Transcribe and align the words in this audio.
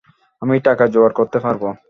আমি 0.41 0.55
টাকা 0.63 0.83
জোগাড় 0.87 1.15
করতে 1.15 1.37
পারবো। 1.39 1.67